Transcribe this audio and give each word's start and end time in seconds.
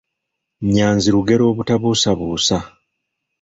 Nnyanzi 0.65 1.09
lugero 1.15 1.43
obutabuusabuusa 1.51 2.57